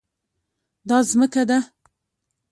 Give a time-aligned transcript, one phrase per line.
[0.89, 1.57] دا ځمکه ده